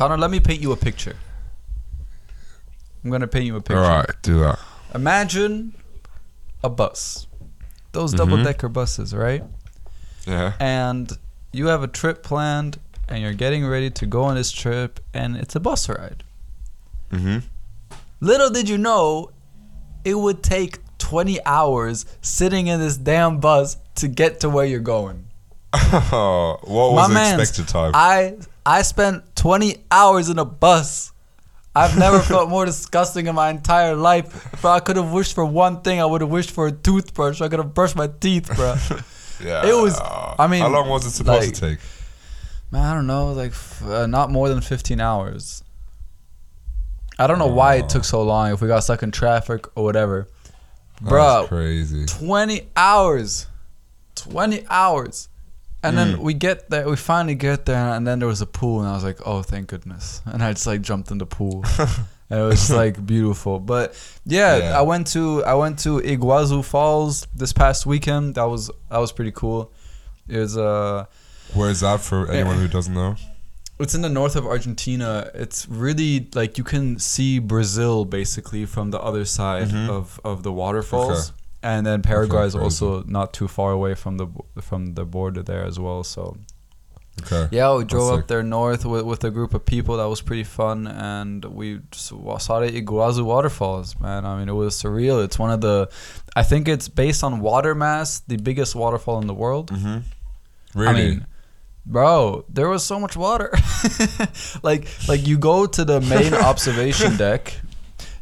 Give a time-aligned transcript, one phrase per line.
[0.00, 1.14] Connor, let me paint you a picture.
[3.04, 3.84] I'm gonna paint you a picture.
[3.84, 4.58] All right, do that.
[4.94, 5.74] Imagine
[6.64, 7.26] a bus,
[7.92, 8.16] those Mhm.
[8.16, 9.44] double decker buses, right?
[10.26, 10.54] Yeah.
[10.58, 11.18] And
[11.52, 12.78] you have a trip planned,
[13.10, 16.24] and you're getting ready to go on this trip, and it's a bus ride.
[17.12, 17.40] Mm-hmm.
[18.20, 19.32] Little did you know,
[20.06, 24.80] it would take 20 hours sitting in this damn bus to get to where you're
[24.80, 25.26] going.
[25.72, 27.90] what was the expected time?
[27.92, 31.12] I I spent 20 hours in a bus.
[31.74, 34.60] I've never felt more disgusting in my entire life.
[34.60, 36.00] Bro, I could have wished for one thing.
[36.00, 37.40] I would have wished for a toothbrush.
[37.40, 38.74] I could have brushed my teeth, bro.
[39.44, 39.66] yeah.
[39.66, 41.78] it was- I mean, how long was it supposed like- to take?
[42.72, 45.64] Man, I don't know, like f- uh, not more than 15 hours.
[47.18, 48.52] I don't know why it took so long.
[48.52, 50.28] If we got stuck in traffic or whatever,
[51.00, 51.46] bro.
[51.48, 52.06] Crazy.
[52.06, 53.46] 20 hours
[54.14, 55.28] 20 hours
[55.82, 55.96] and Mm.
[55.96, 58.88] then we get there we finally get there and then there was a pool and
[58.88, 61.64] i was like oh thank goodness and i just like jumped in the pool
[62.30, 63.86] and it was like beautiful but
[64.26, 64.78] yeah, Yeah.
[64.78, 69.12] i went to i went to iguazu falls this past weekend that was that was
[69.12, 69.72] pretty cool
[70.28, 71.06] it was uh
[71.54, 73.16] Where is that for anyone who doesn't know?
[73.82, 75.30] it's in the north of Argentina.
[75.34, 79.88] It's really like you can see Brazil basically from the other side Mhm.
[79.88, 81.30] of, of the waterfalls.
[81.30, 81.39] Okay.
[81.62, 84.26] And then Paraguay is also not too far away from the
[84.62, 86.02] from the border there as well.
[86.04, 86.36] So
[87.22, 87.48] Okay.
[87.50, 89.98] yeah, we drove That's up there north with, with a group of people.
[89.98, 93.98] That was pretty fun, and we just saw the Iguazu waterfalls.
[94.00, 95.22] Man, I mean, it was surreal.
[95.24, 95.90] It's one of the,
[96.34, 99.70] I think it's based on water mass, the biggest waterfall in the world.
[99.70, 100.78] Mm-hmm.
[100.78, 100.88] Really?
[100.88, 101.26] I mean,
[101.84, 103.52] bro, there was so much water.
[104.62, 107.54] like, like you go to the main observation deck.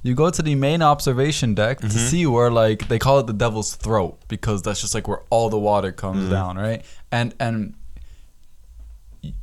[0.03, 2.09] You go to the main observation deck to Mhm.
[2.11, 5.51] see where like they call it the devil's throat because that's just like where all
[5.51, 6.31] the water comes Mhm.
[6.31, 6.83] down, right?
[7.11, 7.75] And and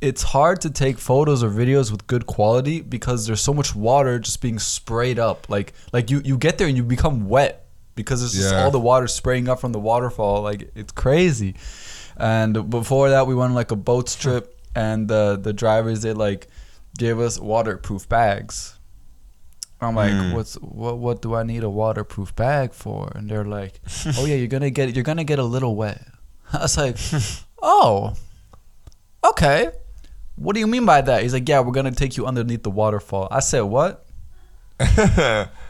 [0.00, 4.18] it's hard to take photos or videos with good quality because there's so much water
[4.18, 5.46] just being sprayed up.
[5.50, 8.64] Like like you you get there and you become wet because it's just Yeah.
[8.64, 10.42] all the water spraying up from the waterfall.
[10.42, 11.54] Like it's crazy.
[12.16, 16.14] And before that, we went on like a boat trip, and the the drivers they
[16.14, 16.48] like
[16.98, 18.72] gave us waterproof bags.
[19.86, 20.34] I'm like, Mm.
[20.34, 20.98] what's what?
[20.98, 23.10] What do I need a waterproof bag for?
[23.14, 23.80] And they're like,
[24.18, 26.02] oh yeah, you're gonna get you're gonna get a little wet.
[26.52, 26.96] I was like,
[27.62, 28.14] oh,
[29.24, 29.70] okay.
[30.36, 31.22] What do you mean by that?
[31.22, 33.28] He's like, yeah, we're gonna take you underneath the waterfall.
[33.30, 34.04] I said, what?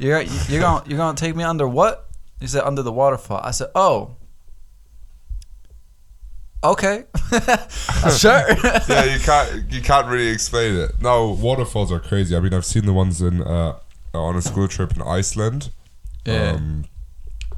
[0.01, 2.09] You're you're gonna you're gonna take me under what?
[2.41, 3.41] He said under the waterfall.
[3.43, 4.17] I said, oh.
[6.65, 7.05] Okay.
[8.19, 8.43] sure.
[8.89, 11.01] yeah, you can't you can't really explain it.
[11.01, 12.35] No, waterfalls are crazy.
[12.35, 13.79] I mean, I've seen the ones in uh,
[14.19, 15.71] on a school trip in Iceland.
[16.25, 16.53] Yeah.
[16.53, 16.85] Um,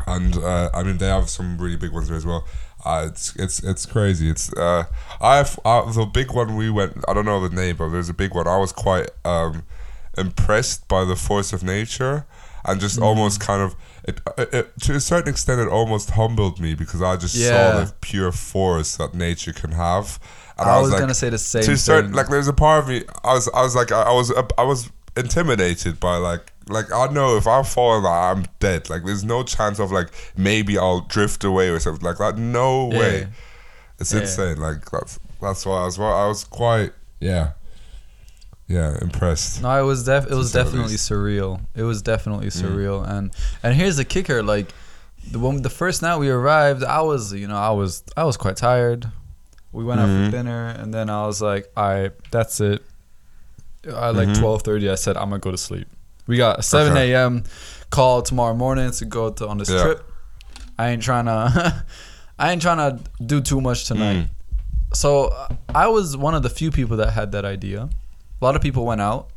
[0.06, 2.46] and uh, I mean, they have some really big ones there as well.
[2.84, 4.30] Uh, it's it's it's crazy.
[4.30, 4.84] It's uh,
[5.20, 7.04] I've uh, the big one we went.
[7.08, 8.46] I don't know the name, but there's a big one.
[8.46, 9.64] I was quite um,
[10.16, 12.26] impressed by the force of nature,
[12.64, 13.74] and just almost kind of
[14.04, 17.50] it, it, it to a certain extent it almost humbled me because I just Yeah.
[17.50, 20.18] saw the pure force that nature can have.
[20.56, 22.82] And I was like, gonna say the same to a certain like there's a part
[22.82, 26.52] of me I was I was like I, I was I was intimidated by like
[26.68, 30.08] like I know if I fall like, I'm dead like there's no chance of like
[30.36, 33.26] maybe I'll drift away or something like that no way Yeah.
[33.98, 34.20] it's Yeah.
[34.20, 37.52] insane like that's that's why I was I was quite yeah
[38.66, 41.60] yeah impressed No, it was def- it was definitely surreal.
[41.74, 42.62] It was definitely Mm.
[42.62, 44.68] surreal, and and here's the kicker: like
[45.30, 48.36] the when the first night we arrived, I was you know I was I was
[48.36, 49.10] quite tired.
[49.72, 50.26] We went out Mhm.
[50.26, 52.82] for dinner, and then I was like, "All right, that's it."
[53.86, 54.38] At like Mhm.
[54.38, 55.86] twelve thirty, I said, "I'm gonna go to sleep."
[56.26, 57.44] We got a seven a.m.
[57.90, 59.82] call tomorrow morning to go to, on this Yeah.
[59.82, 60.10] trip.
[60.78, 61.84] I ain't trying to,
[62.38, 64.16] I ain't trying to do too much tonight.
[64.24, 64.28] Mm.
[64.94, 65.32] So
[65.74, 67.88] I was one of the few people that had that idea.
[68.40, 69.28] A lot of people went out,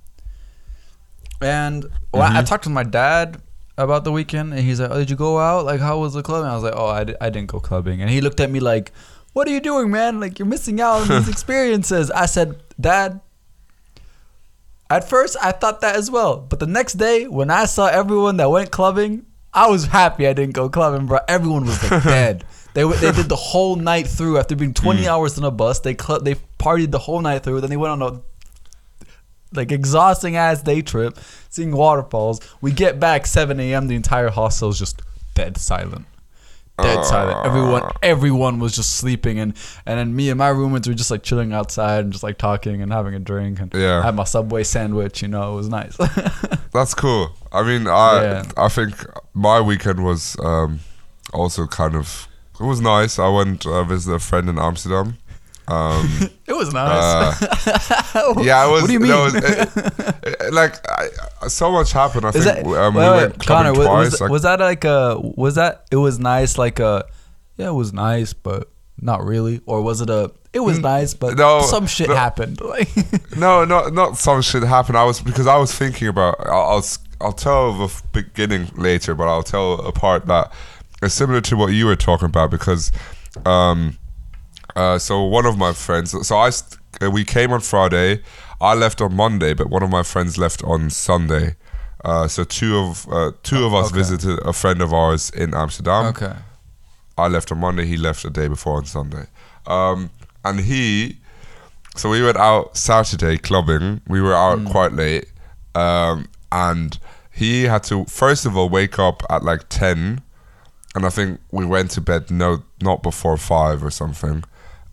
[1.42, 3.42] and well, I, I talked to my dad
[3.78, 5.66] about the weekend, and he's like, "Oh, did you go out?
[5.66, 8.10] Like, how was the clubbing?" I was like, "Oh, I, I didn't go clubbing," and
[8.10, 8.92] he looked at me like,
[9.34, 10.20] "What are you doing, man?
[10.20, 13.20] Like, you're missing out on these experiences." I said, "Dad."
[14.92, 18.38] At first, I thought that as well, but the next day, when I saw everyone
[18.38, 21.20] that went clubbing, I was happy I didn't go clubbing, bro.
[21.28, 22.44] Everyone was like dead.
[22.74, 25.08] They they did the whole night through after being 20 Mm.
[25.08, 25.80] hours on a bus.
[25.80, 27.62] They cl- they partied the whole night through.
[27.62, 28.22] Then they went on a
[29.54, 31.18] like exhausting ass day trip,
[31.50, 32.40] seeing waterfalls.
[32.62, 33.88] We get back 7 a.m.
[33.88, 35.02] The entire hostel's just
[35.34, 36.06] dead silent.
[36.82, 37.46] Dead silent.
[37.46, 39.54] Everyone everyone was just sleeping and
[39.86, 42.82] and then me and my roommates were just like chilling outside and just like talking
[42.82, 44.00] and having a drink and Yeah.
[44.00, 45.96] I had my subway sandwich, you know, it was nice.
[46.74, 48.44] that's cool I mean I Yeah.
[48.58, 48.94] I think
[49.34, 50.80] my weekend was um,
[51.34, 52.28] also kind of
[52.60, 55.18] it was nice I went uh, visit a friend in Amsterdam
[55.68, 57.42] Um, It was nice.
[58.46, 58.82] yeah, it was.
[58.82, 59.12] What do you mean?
[59.12, 59.70] it was- it-
[60.24, 61.08] it- like I,
[61.48, 62.26] so much happened.
[62.26, 63.72] I Is think that um, wait, we wait, went Connor?
[63.74, 64.12] Was, twice.
[64.12, 65.18] was, like, was that like a?
[65.20, 65.86] Was that?
[65.92, 66.58] It was nice.
[66.58, 67.06] Like a.
[67.58, 68.70] Yeah, it was nice, but
[69.00, 69.62] not really.
[69.66, 70.32] Or was it a?
[70.54, 72.16] It was nice, but no, some shit no.
[72.16, 72.60] happened.
[72.66, 72.90] Like.
[73.38, 74.98] No, not not some shit happened.
[74.98, 76.36] I was because I was thinking about.
[76.46, 80.52] I'll I'll, s- I'll tell the beginning later, but I'll tell a part that
[81.02, 82.92] is similar to what you were talking about because,
[83.46, 83.98] um,
[84.76, 86.16] uh, so one of my friends.
[86.28, 86.52] So I
[87.02, 88.22] uh, we came on Friday.
[88.60, 91.56] I left on Monday, but one of my friends left on Sunday.
[92.06, 93.98] Uh, so two of uh, two of us Okay.
[93.98, 96.06] visited a friend of ours in Amsterdam.
[96.08, 96.34] okay.
[97.18, 97.86] I left on Monday.
[97.86, 99.26] He left the day before on Sunday.
[99.68, 100.10] Um,
[100.44, 101.18] and he,
[101.96, 104.02] so we went out Saturday clubbing.
[104.08, 105.26] We were out quite late.
[105.76, 106.98] Um, and
[107.32, 110.22] he had to, first of all, wake up at like 10.
[110.96, 114.44] And I think we went to bed no, not before 5 or something.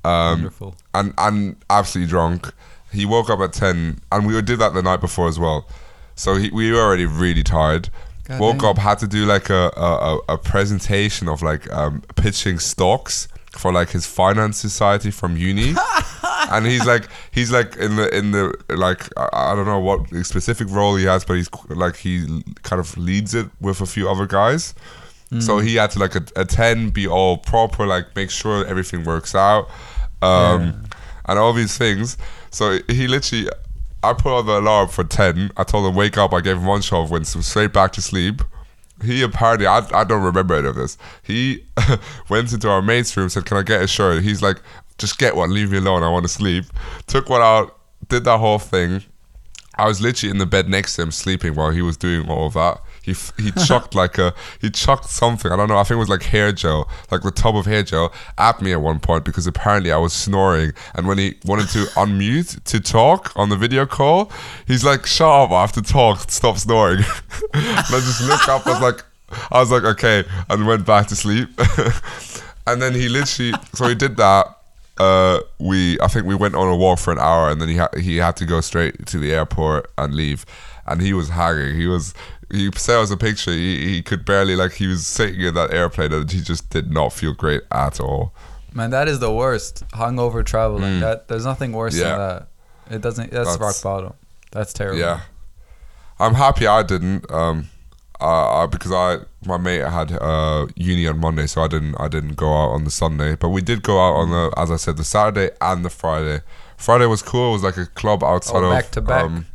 [0.05, 0.77] Um, Wonderful.
[0.95, 2.53] and, and absolutely drunk.
[2.93, 4.01] He woke up at 10.
[4.13, 5.67] And we did that the night before as well.
[6.15, 7.91] So he, we were already really tired.
[8.25, 8.71] God woke damn.
[8.71, 13.73] up, had to do like a, a, a- presentation of like um, pitching stocks for
[13.73, 15.75] like his finance society from uni.
[16.51, 20.09] and he's like he's like in the in the like I, I don't know what
[20.25, 24.09] specific role he has, but he's like he kind of leads it with a few
[24.09, 24.75] other guys.
[25.41, 29.35] So he had to like a- attend, be all proper, like make sure everything works
[29.35, 29.69] out,
[30.23, 30.85] um,
[31.27, 32.17] and all these things.
[32.51, 33.51] So he literally,
[34.03, 35.51] I put on the alarm for ten.
[35.57, 36.33] I told him wake up.
[36.33, 38.41] I gave him one shove, went straight back to sleep.
[39.05, 40.97] He apparently, I, I don't remember any of this.
[41.23, 41.65] He
[42.31, 44.63] went into our mate's room, said, "Can I get a shirt?" He's like,
[44.97, 45.53] "Just get one.
[45.53, 46.03] Leave me alone.
[46.03, 46.65] I want to sleep."
[47.07, 47.79] Took one out,
[48.09, 49.03] did that whole thing.
[49.77, 52.47] I was literally in the bed next to him sleeping while he was doing all
[52.47, 52.81] of that.
[53.09, 55.51] He he chucked like a he chucked something.
[55.51, 55.79] I don't know.
[55.79, 58.73] I think it was like hair gel like the tub of hair gel at me
[58.73, 60.73] at one point because apparently I was snoring.
[60.95, 64.31] And when he wanted to unmute to talk on the video call
[64.67, 65.51] he's like shut up.
[65.51, 66.31] I have to talk.
[66.31, 67.05] Stop snoring.
[67.55, 68.67] And I just looked up.
[68.67, 69.05] I was like
[69.51, 70.25] I was like okay.
[70.51, 71.49] And went back to sleep.
[72.67, 74.59] And then he literally so he did that
[74.99, 77.77] uh, we I think we went on a walk for an hour and then he
[77.77, 80.45] had he had to go straight to the airport and leave.
[80.87, 81.77] And he was hanging.
[81.77, 82.15] He was
[82.51, 85.73] he sent us a picture he, he could barely like he was sitting in that
[85.73, 88.33] airplane and he just did not feel great at all
[88.75, 89.83] Man, that is the worst.
[89.95, 91.01] Hungover traveling.
[91.01, 92.01] That there's nothing worse Mm.
[92.01, 92.09] Yeah.
[92.11, 92.49] than that.
[92.97, 93.31] It doesn't.
[93.31, 94.13] That's, rock bottom.
[94.53, 94.99] That's terrible.
[94.99, 95.21] yeah
[96.21, 97.69] I'm happy I didn't um
[98.21, 102.09] uh, uh, because I my mate had uh, uni on Monday, so I didn't I
[102.09, 103.37] didn't go out on the Sunday.
[103.37, 106.41] But we did go out on the as I said the Saturday and the Friday.
[106.77, 107.51] Friday was cool.
[107.51, 109.25] It was like a club outside Oh, of back to back.
[109.25, 109.47] Um,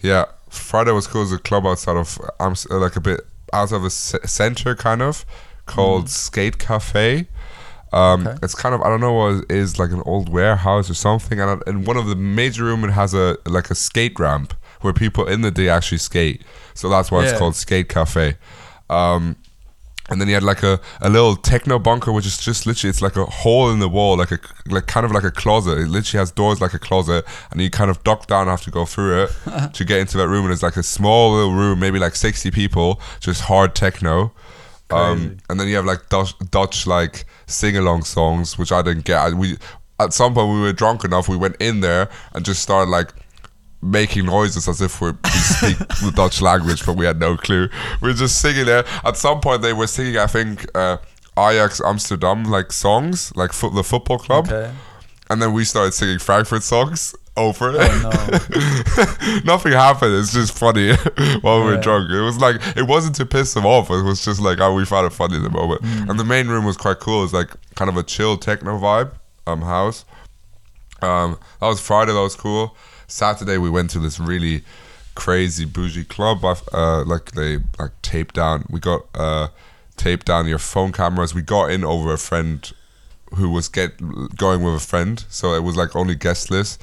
[0.00, 1.22] yeah, Friday was cool.
[1.22, 3.20] It was a club outside of Ams- uh, like a bit
[3.52, 5.24] out of a c- center kind of
[5.66, 7.26] called Skate Cafe.
[7.92, 8.26] Um, Mm.
[8.26, 8.38] Okay.
[8.42, 11.38] It's kind of I don't know what it is like an old warehouse or something,
[11.40, 14.92] and in one of the major room it has a like a skate ramp where
[14.92, 16.42] people in the day actually skate.
[16.74, 17.30] So that's why Yeah.
[17.30, 18.36] it's called Skate Cafe.
[18.90, 19.36] Um,
[20.10, 23.00] and then you had like a, a little techno bunker, which is just literally it's
[23.00, 25.78] like a hole in the wall, like a like kind of like a closet.
[25.78, 28.62] It literally has doors like a closet, and you kind of duck down, and have
[28.62, 29.30] to go through it
[29.72, 30.44] to get into that room.
[30.44, 34.32] And it's like a small little room, maybe like sixty people, just hard techno.
[34.90, 39.04] Um, and then you have like Dutch, Dutch like sing along songs, which I didn't
[39.04, 39.18] get.
[39.18, 39.56] I, we
[39.98, 43.12] at some point we were drunk enough, we went in there and just started like
[43.84, 47.68] making noises as if we're, speak the Dutch language, but we had no clue.
[48.00, 48.84] We were just singing there.
[49.04, 50.96] At some point, they were singing, I think, uh,
[51.38, 54.72] Ajax Amsterdam like songs, like fo- the football club, Okay.
[55.30, 57.76] and then we started singing Frankfurt songs over it.
[57.80, 60.14] Oh, Nothing happened.
[60.14, 60.94] It's just funny
[61.40, 62.08] while we were drunk.
[62.12, 63.90] It was like it wasn't to piss them off.
[63.90, 65.82] It was just like oh, we found it funny in the moment.
[65.82, 66.10] Mm.
[66.10, 67.18] And the main room was quite cool.
[67.18, 69.10] It was like kind of a chill techno vibe
[69.48, 70.04] um house.
[71.02, 72.12] Um, that was Friday.
[72.12, 72.76] That was cool.
[73.06, 74.62] Saturday we went to this really
[75.14, 76.44] crazy bougie club.
[76.44, 78.66] Uh, like they like taped down.
[78.70, 79.48] We got uh
[79.96, 81.34] taped down your phone cameras.
[81.34, 82.72] We got in over a friend
[83.34, 83.96] who was get
[84.36, 85.24] going with a friend.
[85.28, 86.80] So it was like only guest list,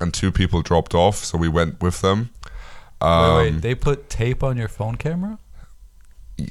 [0.00, 1.16] and two people dropped off.
[1.16, 2.30] So we went with them.
[3.00, 3.62] Um, wait, wait.
[3.62, 5.38] They put tape on your phone camera?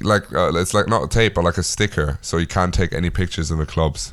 [0.00, 2.92] like uh, it's like not a tape, but like a sticker, so you can't take
[2.92, 4.12] any pictures in the clubs.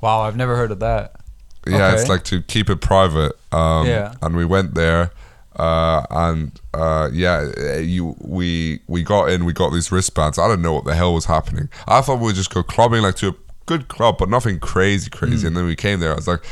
[0.00, 1.19] Wow, I've never heard of that.
[1.66, 3.32] Yeah, it's like to keep it private.
[3.52, 4.14] Um, Yeah.
[4.22, 5.10] And we went there,
[5.56, 9.44] uh, and uh, yeah, you we we got in.
[9.44, 10.38] We got these wristbands.
[10.38, 11.68] I don't know what the hell was happening.
[11.86, 13.34] I thought we would just go clubbing like to a
[13.66, 15.46] good club, but nothing crazy, crazy.
[15.46, 16.12] And then we came there.
[16.12, 16.44] I was like.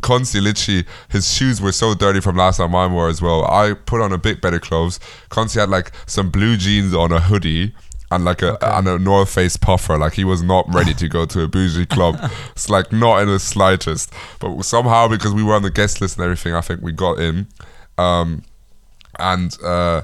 [0.00, 3.46] Consti literally, his shoes were so dirty from last time mine were as well.
[3.46, 5.00] I put on a bit better clothes.
[5.30, 7.74] Consti had like some blue jeans on a hoodie
[8.10, 8.66] and like a Okay.
[8.78, 9.98] and a North Face puffer.
[9.98, 12.18] Like he was not ready to go to a bougie club.
[12.52, 14.12] it's like not in the slightest.
[14.40, 17.18] But somehow because we were on the guest list and everything, I think we got
[17.20, 17.46] in.
[17.98, 18.42] Um,
[19.18, 20.02] and uh,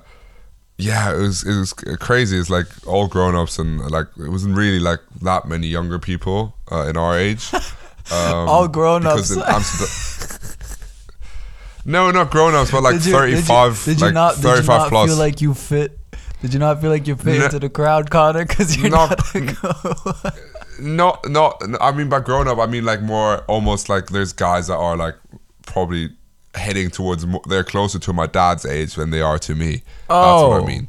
[0.77, 2.39] yeah, it was it was crazy.
[2.39, 6.57] It's like all grown ups and like it wasn't really like that many younger people
[6.73, 7.51] uh, in our age.
[8.13, 9.35] Um, All grown-ups.
[9.35, 10.57] Amsterdam-
[11.87, 13.83] no, not grown ups, but like Did you- thirty five.
[13.85, 14.35] Did you, did you like not?
[14.35, 15.09] Did thirty you not plus.
[15.11, 15.99] feel like you fit?
[16.45, 17.45] Did you not feel like you fit No.
[17.47, 18.45] into the crowd, Connor?
[18.45, 19.35] Because you're Not- not.
[19.35, 20.33] a
[20.79, 24.67] not not I mean by grown up I mean like more almost like there's guys
[24.67, 25.15] that are like
[25.65, 26.11] probably
[26.55, 29.71] heading towards mo- they're closer to my dad's age than they are to me.
[30.09, 30.63] That's what Oh.
[30.63, 30.89] I mean.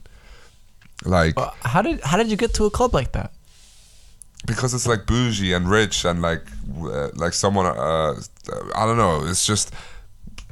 [1.05, 3.31] Like how did how did you get to a club like that?
[4.45, 6.43] because it's like bougie and rich and like
[6.83, 8.13] uh, like someone uh
[8.75, 9.71] I don't know it's just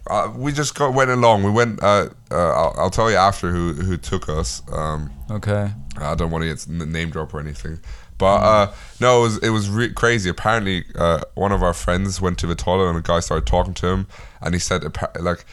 [0.08, 3.52] uh, we just got went along we went uh, uh I'll, I'll tell you after
[3.52, 5.72] who who took us um Okay.
[5.98, 7.80] I don't want to get name drop or anything,
[8.18, 10.30] but uh, no, it was it was re- crazy.
[10.30, 13.74] Apparently, uh, one of our friends went to the toilet and a guy started talking
[13.76, 14.08] to him,
[14.42, 14.84] and he said
[15.20, 15.46] like.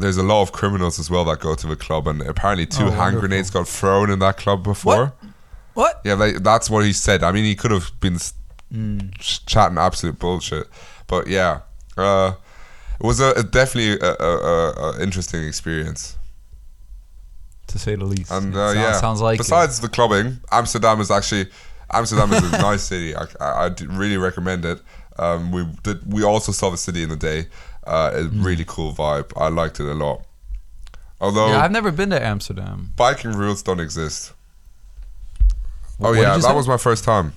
[0.00, 2.84] There's a lot of criminals as well that go to the club, and apparently two
[2.84, 3.20] Oh, hand wonderful.
[3.22, 5.12] grenades got thrown in that club before.
[5.74, 6.00] What?
[6.04, 7.24] Yeah, like, that's what he said.
[7.24, 8.16] I mean, he could have been
[9.18, 10.68] ch- chatting absolute bullshit,
[11.08, 11.62] but yeah,
[11.96, 12.34] uh,
[13.00, 16.16] it was a, a definitely a, a, a, interesting experience.
[17.68, 18.30] To say the least.
[18.30, 19.38] And uh, sounds, yeah, sounds like it.
[19.38, 21.48] besides the clubbing, Amsterdam is actually
[21.92, 23.14] Amsterdam is a nice city.
[23.14, 24.80] I really recommend it.
[25.18, 26.12] Um, we did.
[26.12, 27.46] We also saw the city in the day.
[27.86, 29.32] Uh, a really cool vibe.
[29.36, 30.24] I liked it a lot.
[31.20, 32.92] Although Yeah, I've never been to Amsterdam.
[32.96, 34.32] biking rules don't exist.
[36.00, 36.54] Oh yeah, that say?
[36.54, 37.32] was my first time.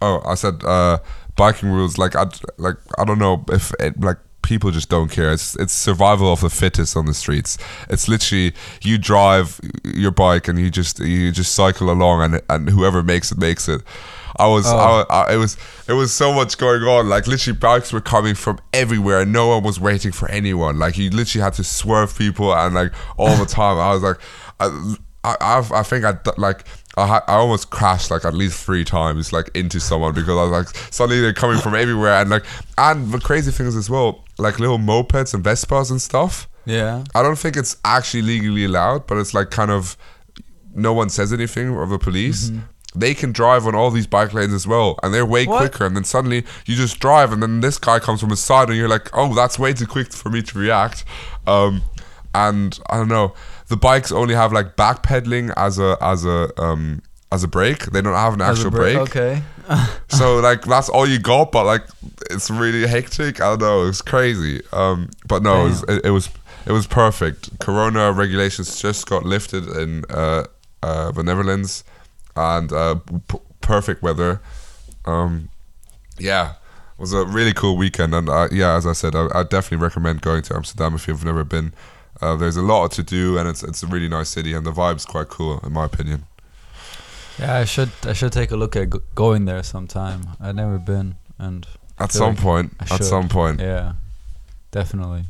[0.00, 0.98] Oh, I said uh,
[1.36, 1.98] biking rules.
[1.98, 2.26] Like I,
[2.58, 5.32] like I don't know if it, like people just don't care.
[5.32, 7.58] It's it's survival of the fittest on the streets.
[7.90, 12.70] It's literally you drive your bike and you just you just cycle along and and
[12.70, 13.82] whoever makes it makes it.
[14.38, 15.06] I was Oh.
[15.08, 15.56] I, I, it was
[15.88, 17.08] it was so much going on.
[17.08, 20.78] Like literally bikes were coming from everywhere and no one was waiting for anyone.
[20.78, 23.78] Like you literally had to swerve people and like all the time.
[23.78, 24.18] I was like,
[24.60, 26.64] I I I've, I think I like.
[26.96, 30.42] I, ha- I almost crashed like at least three times like into someone because I
[30.44, 32.44] was like suddenly they're coming from everywhere and like
[32.78, 37.04] and the crazy thing is as well like little mopeds and Vespas and stuff Yeah.
[37.14, 39.96] I don't think it's actually legally allowed, but it's like kind of
[40.74, 42.50] no one says anything of the police.
[42.94, 45.58] They can drive on all these bike lanes as well, and they're way What?
[45.58, 45.84] quicker.
[45.86, 48.76] And then suddenly you just drive, and then this guy comes from the side, and
[48.78, 51.04] you're like, "Oh, that's way too quick for me to react."
[51.46, 51.82] Um,
[52.34, 53.34] and I don't know,
[53.68, 57.86] the bikes only have like backpedaling as a as a um, as a brake.
[57.86, 58.96] They don't have an As actual brake.
[58.96, 59.42] Okay.
[60.08, 61.82] so like that's all you got, but like
[62.30, 63.40] it's really hectic.
[63.40, 64.62] I don't know, it's crazy.
[64.72, 66.30] Um, but no, it was, it, it was
[66.66, 67.58] it was perfect.
[67.60, 70.44] Corona regulations just got lifted in uh,
[70.82, 71.84] uh, the Netherlands,
[72.36, 72.96] and uh,
[73.28, 74.40] p- perfect weather.
[75.04, 75.48] Um,
[76.18, 79.42] yeah, it was a really cool weekend, and uh, yeah, as I said, I, I
[79.42, 81.72] definitely recommend going to Amsterdam if you've never been.
[82.20, 84.72] Uh, there's a lot to do, and it's it's a really nice city, and the
[84.72, 86.24] vibe's quite cool, in my opinion.
[87.38, 90.28] Yeah, I should I should take a look at go- going there sometime.
[90.40, 91.66] I've never been, and
[91.98, 93.60] At some like point, at some point.
[93.60, 93.94] yeah,
[94.70, 95.24] definitely.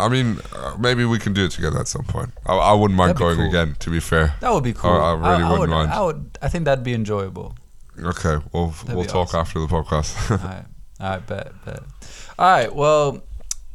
[0.00, 2.30] I mean, uh, maybe we can do it together at some point.
[2.46, 3.48] I, I wouldn't mind going cool.
[3.48, 3.76] again.
[3.80, 4.34] To be fair.
[4.40, 4.90] That would be cool.
[4.90, 5.90] I really I, wouldn't would, mind.
[5.90, 6.38] I would.
[6.42, 7.54] I think that'd be enjoyable.
[8.00, 9.40] Okay, we'll we'll talk awesome.
[9.40, 10.30] after the podcast.
[10.30, 10.64] All right.
[11.00, 11.26] All right.
[11.26, 11.64] Bet.
[11.64, 11.82] Bet.
[12.38, 12.74] All right.
[12.74, 13.22] Well,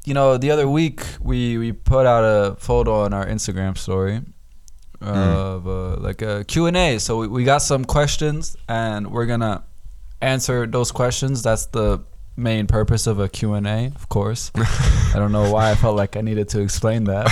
[0.06, 4.22] you know, the other week we we put out a photo on our Instagram story
[5.02, 7.00] of uh, like a Q and A.
[7.00, 9.64] So we, we got some questions, and we're gonna
[10.22, 11.44] answer those questions.
[11.44, 12.04] That's the
[12.36, 14.52] main purpose of a Q and A, of course.
[14.56, 17.26] I don't know why I felt like I needed to explain that,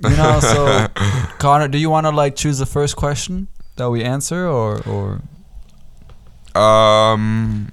[0.00, 0.40] but you know.
[0.40, 0.86] So,
[1.38, 5.20] Connor, do you want to like choose the first question that we answer, or or
[6.60, 7.72] um,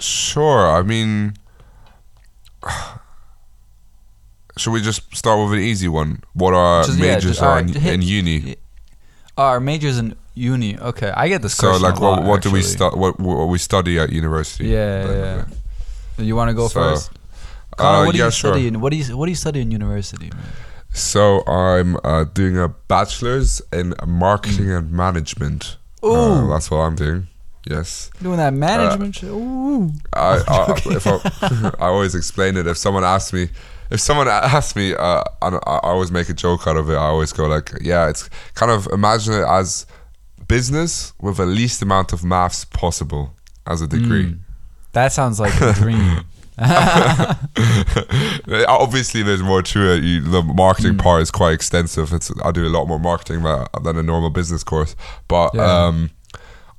[0.00, 0.66] sure.
[0.70, 1.34] I mean,
[4.56, 6.22] should we just start with an easy one?
[6.34, 8.56] What our Just- yeah, majors just- are alright, in, hit- in uni?
[9.36, 10.76] Our majors in uni.
[10.78, 13.58] Okay, I get this So, like, what lot, what do we stu- what what we
[13.58, 14.66] study at university?
[14.66, 15.42] Yeah, Then, yeah.
[16.16, 16.24] okay.
[16.24, 17.10] You want to go So, first?
[17.76, 18.50] Connor, Uh, what do yeah, you sure.
[18.54, 18.66] study?
[18.66, 20.30] In, what do you What do you study in university?
[20.34, 20.42] Man?
[20.92, 25.76] So I'm uh, doing a bachelor's in marketing and management.
[26.02, 27.28] Uh, that's what I'm doing.
[27.68, 28.10] Yes.
[28.22, 29.30] Doing that management shit.
[29.30, 29.92] Ooh.
[30.14, 32.66] I, I, I, I always explain it.
[32.66, 33.48] If someone asks me,
[33.90, 36.94] if someone asks me, uh, I, I always make a joke out of it.
[36.94, 39.86] I always go like, yeah, it's kind of imagine it as
[40.46, 43.34] business with the least amount of maths possible
[43.66, 44.26] as a degree.
[44.32, 44.38] Mm.
[44.92, 46.24] That sounds like a dream.
[48.68, 50.02] Obviously, there's more to it.
[50.02, 50.98] You, the marketing Mm.
[51.02, 52.12] part is quite extensive.
[52.12, 54.96] It's I do a lot more marketing than, than a normal business course.
[55.28, 55.86] But Yeah.
[55.86, 56.10] um,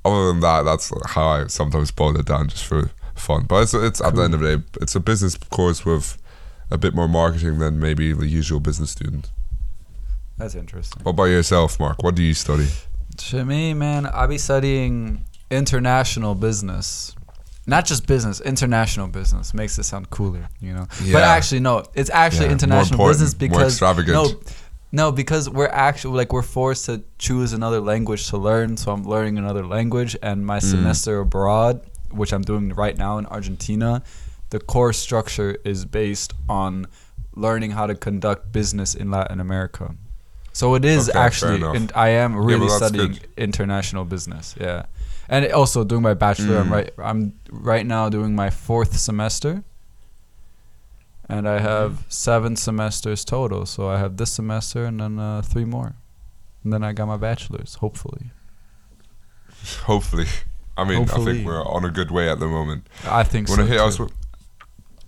[0.04, 3.44] other than that, that's how I sometimes boil it down just for fun.
[3.44, 6.16] But it's, it's at the end of the day, it's a business course with
[6.70, 9.30] a bit more marketing than maybe the usual business student.
[10.38, 11.02] That's interesting.
[11.02, 12.02] What about yourself, Mark?
[12.02, 12.68] What do you study?
[13.16, 17.14] To me, man, I be studying international business.
[17.66, 20.86] Not just business, international business makes it sound cooler, you know.
[21.02, 21.12] Yeah.
[21.12, 24.14] But actually, no, it's actually Yeah, international business more because extravagant.
[24.14, 24.40] no,
[24.92, 28.76] no, because we're actually like we're forced to choose another language to learn.
[28.76, 30.62] So I'm learning another language, and my Mm.
[30.70, 31.80] semester abroad,
[32.10, 34.02] which I'm doing right now in Argentina,
[34.50, 36.86] the course structure is based on
[37.36, 39.94] learning how to conduct business in Latin America.
[40.52, 43.28] So it is Okay, actually, and I am really that's studying good.
[43.36, 44.56] international business.
[44.60, 44.86] Yeah,
[45.28, 46.58] and also doing my bachelor.
[46.58, 46.72] I'm Mm.
[46.72, 46.90] right.
[46.98, 49.62] I'm right now doing my fourth semester,
[51.30, 52.02] and I have Mm-hmm.
[52.08, 53.66] seven semesters total.
[53.66, 55.94] So I have this semester and then uh, three more,
[56.64, 57.74] and then I got my bachelor's.
[57.76, 58.30] Hopefully,
[59.84, 60.26] Hopefully,
[60.76, 62.86] I mean, I think we're on a good way at the moment.
[63.04, 63.64] I think Want so.
[63.66, 63.84] to hit too.
[63.84, 64.12] us with?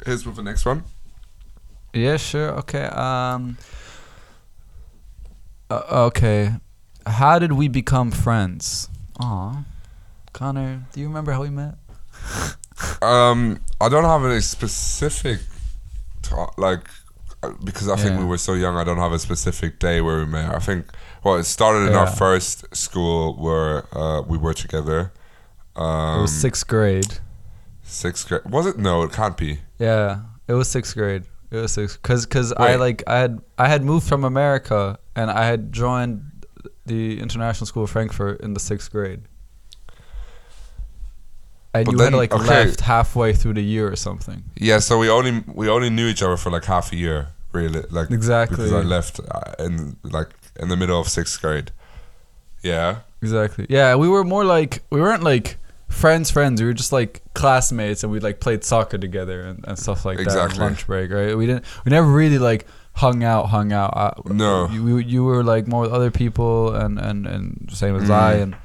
[0.07, 0.83] Us with the next one.
[1.95, 2.51] Yeah, sure.
[2.61, 2.85] Okay.
[2.85, 3.57] Um.
[5.71, 6.55] Uh, okay.
[7.07, 8.89] How did we become friends?
[9.21, 9.65] Aw,
[10.33, 11.75] Connor, do you remember how we met?
[13.01, 15.39] Um, I don't have any specific,
[16.57, 16.89] like,
[17.43, 18.77] uh, because I think we were so young.
[18.77, 20.55] I don't have a specific day where we met.
[20.55, 20.87] I think
[21.25, 25.13] well, it started in our first school where uh, we were together.
[25.77, 27.19] Um, it was sixth grade.
[27.83, 28.43] Sixth grade.
[28.45, 28.79] Was it?
[28.79, 29.61] No, it can't be.
[29.79, 31.25] Yeah, it was sixth grade.
[31.51, 35.31] It was sixth, cause, cause I like I had I had moved from America and
[35.31, 36.47] I had joined
[36.87, 39.23] the International School of Frankfurt in the sixth grade.
[41.75, 42.47] And But you then- had like okay.
[42.67, 44.43] left halfway through the year or something.
[44.57, 47.83] Yeah, so we only we only knew each other for like half a year, really.
[47.91, 48.57] Like Exactly.
[48.57, 50.29] because I left uh, in like
[50.61, 51.71] in the middle of sixth grade.
[52.63, 52.97] Yeah.
[53.23, 53.67] Exactly.
[53.69, 55.57] Yeah, we were more like we weren't like
[55.89, 56.61] friends friends.
[56.61, 60.17] We were just like classmates and we like played soccer together and, and stuff like
[60.19, 60.25] that.
[60.25, 60.59] Exactly.
[60.61, 61.37] on Lunch break, right?
[61.37, 63.93] We didn't we never really like hung out, hung out.
[63.97, 64.69] Uh, No.
[64.69, 68.43] You, you were like more with other people and and and same as I Mm.
[68.43, 68.57] and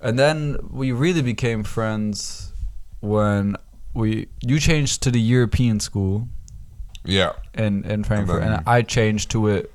[0.00, 2.45] and then we really became friends
[3.06, 3.56] when
[3.94, 6.28] we you changed to the European school
[7.04, 7.32] Yeah.
[7.54, 9.72] in in Frankfurt and, then- I changed to it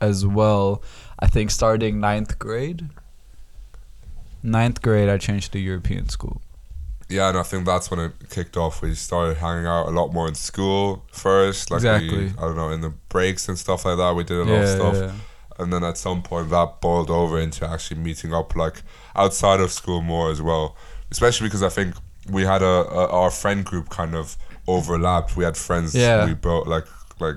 [0.00, 0.82] as well.
[1.18, 2.88] I think starting ninth grade.
[4.42, 6.40] Ninth grade, I changed to European school.
[7.08, 8.82] Yeah, and I think that's when it kicked off.
[8.82, 12.18] We started hanging out a lot more in school first, like Exactly.
[12.18, 14.14] we, I don't know, in the breaks and stuff like that.
[14.14, 15.12] We did a lot yeah, of stuff, yeah.
[15.58, 18.82] and then at some point that boiled over into actually meeting up like
[19.16, 20.76] outside of school more as well.
[21.10, 21.94] Especially because I think
[22.30, 24.36] we had a, a our friend group kind of
[24.66, 25.36] overlapped.
[25.36, 26.26] We had friends Yeah.
[26.26, 26.84] we both like
[27.20, 27.36] like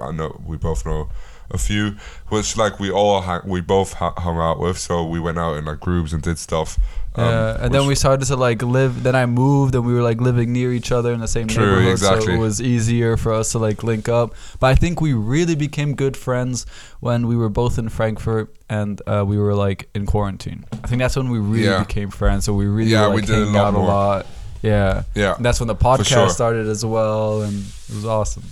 [0.00, 1.08] I know we both know
[1.50, 1.96] a few,
[2.28, 4.78] which like we all hang, we both hung out with.
[4.78, 6.78] So we went out in like groups and did stuff.
[7.14, 9.02] Um, Yeah, and then we started to like live.
[9.02, 11.66] Then I moved, and we were like living near each other in the same True,
[11.66, 14.34] neighborhood, so it was easier for us to like link up.
[14.60, 16.64] But I think we really became good friends
[17.00, 20.64] when we were both in Frankfurt and uh, we were like in quarantine.
[20.82, 21.84] I think that's when we really Yeah.
[21.84, 22.44] became friends.
[22.46, 23.82] So we really Yeah, like we did a hanged lot out more.
[23.82, 24.26] a lot.
[24.62, 25.34] Yeah, yeah.
[25.36, 26.28] and that's when the podcast sure.
[26.30, 27.52] started as well, and
[27.88, 28.44] it was awesome.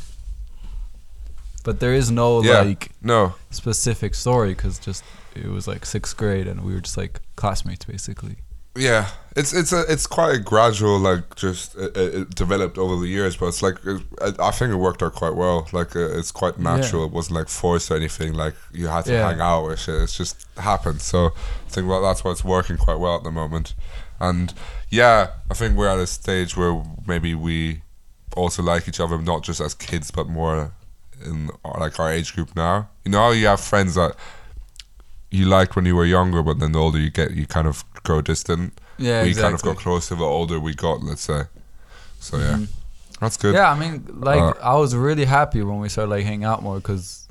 [1.64, 2.62] But there is no Yeah.
[2.62, 6.96] like No, specific story because just it was like sixth grade and we were just
[6.96, 8.36] like classmates basically.
[8.76, 12.96] Yeah, it's it's a it's quite a gradual like just it, it it developed over
[12.96, 15.68] the years, but it's like uh, it, I, think it worked out quite well.
[15.72, 17.04] Like uh, it's quite natural.
[17.04, 18.32] It wasn't like forced or anything.
[18.34, 19.28] Like you had to Yeah.
[19.30, 20.02] hang out or shit.
[20.02, 21.00] It's just happened.
[21.00, 21.26] So
[21.66, 23.74] I think well that's why it's working quite well at the moment.
[24.20, 24.54] And
[24.88, 27.82] yeah, I think we're at a stage where maybe we
[28.36, 30.72] also like each other, not just as kids, but more
[31.24, 32.88] in our, like our age group now.
[33.04, 34.14] You know, how you have friends that
[35.30, 37.84] you liked when you were younger, but then the older you get, you kind of
[38.04, 38.78] grow distant.
[38.98, 39.42] Yeah, we exactly.
[39.42, 41.42] kind of got closer the older we got, let's say.
[42.18, 42.68] So yeah, Mhm.
[43.20, 43.54] that's good.
[43.54, 46.62] Yeah, I mean, like Uh, I was really happy when we started like hanging out
[46.62, 47.28] more because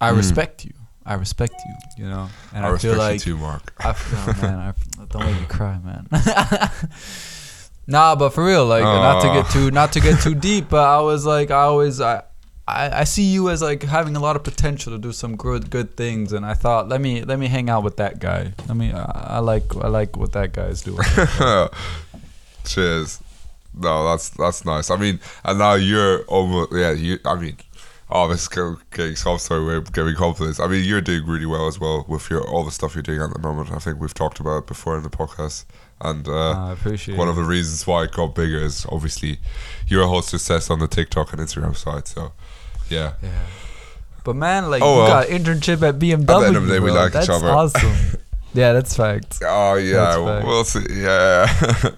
[0.00, 0.16] I Mm.
[0.16, 0.72] respect you.
[1.06, 2.04] I respect you.
[2.04, 3.72] You know, and I, I, respect feel like you too, Mark.
[3.78, 6.08] I feel, oh, man, I, don't make me cry, man.
[7.86, 10.84] nah, but for real, like not to get too not to get too deep, but
[10.84, 12.22] I was like, I always I.
[12.68, 15.68] I, I see you as like having a lot of potential to do some good
[15.70, 18.52] good things, and I thought let me let me hang out with that guy.
[18.68, 21.02] Let me I, I like I like what that guy is doing.
[22.64, 23.20] Cheers.
[23.74, 24.90] No, that's that's nice.
[24.90, 26.92] I mean, and now you're almost yeah.
[26.92, 27.56] You, I mean,
[28.10, 29.42] oh, this is getting- soft.
[29.42, 30.60] Sorry, we're giving confidence.
[30.60, 33.22] I mean, you're doing really well as well with your all the stuff you're doing
[33.22, 33.72] at the moment.
[33.72, 35.64] I think we've talked about it before in the podcast.
[36.02, 36.74] And uh,
[37.16, 39.38] one of the reasons why it got bigger is obviously
[39.86, 42.06] your whole success on the TikTok and Instagram side.
[42.08, 42.32] So,
[42.90, 43.30] yeah, Yeah.
[44.24, 45.08] But man, like Oh, you well.
[45.22, 46.20] got internship at BMW.
[46.22, 47.00] At the end of the day, we bro.
[47.00, 47.48] like each that's other.
[47.50, 47.92] awesome.
[48.54, 49.40] yeah, that's facts.
[49.44, 50.46] oh yeah, we'll, fact.
[50.46, 50.86] we'll see.
[51.02, 51.46] Yeah,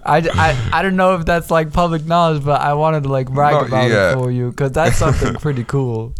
[0.05, 3.29] I, I, I don't know if that's like public knowledge, but I wanted to like
[3.29, 4.11] brag Not about yet.
[4.11, 6.15] it for you because that's something pretty cool.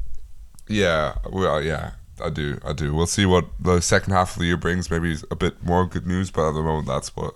[0.67, 1.91] yeah, well, yeah.
[2.23, 2.93] I do, I do.
[2.95, 4.89] We'll see what the second half of the year brings.
[4.89, 7.35] Maybe a bit more good news, but at the moment, that's what.